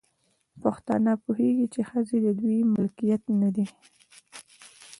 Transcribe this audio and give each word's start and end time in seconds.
پښتانه 0.61 1.11
پوهيږي، 1.23 1.65
چې 1.73 1.81
ښځې 1.89 2.17
د 2.25 2.27
دوی 2.41 2.59
ملکيت 2.75 3.23
نه 3.41 3.49
دی 3.55 3.65